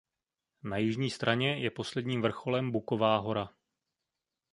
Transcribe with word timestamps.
Na 0.63 0.77
jižní 0.77 1.09
straně 1.09 1.57
je 1.63 1.71
posledním 1.71 2.21
vrcholem 2.21 2.71
Buková 2.71 3.17
hora. 3.17 3.49